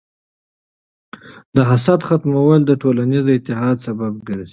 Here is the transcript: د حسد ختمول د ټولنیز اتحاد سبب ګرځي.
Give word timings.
د 1.55 1.57
حسد 1.69 1.99
ختمول 2.07 2.59
د 2.65 2.71
ټولنیز 2.81 3.25
اتحاد 3.29 3.77
سبب 3.87 4.13
ګرځي. 4.27 4.49